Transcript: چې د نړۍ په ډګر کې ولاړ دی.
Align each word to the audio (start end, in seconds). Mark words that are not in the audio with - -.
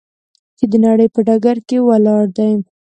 چې 0.57 0.65
د 0.71 0.73
نړۍ 0.85 1.07
په 1.15 1.19
ډګر 1.27 1.57
کې 1.67 1.77
ولاړ 1.89 2.23
دی. 2.37 2.53